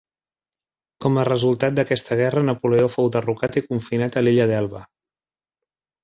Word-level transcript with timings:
Com 1.03 1.17
a 1.17 1.25
resultat 1.27 1.75
d'aquesta 1.79 2.17
guerra 2.21 2.41
Napoleó 2.47 2.87
fou 2.93 3.11
derrocat 3.15 3.59
i 3.61 3.63
confinat 3.67 4.17
a 4.17 4.25
l'illa 4.25 4.47
d'Elba. 4.53 4.81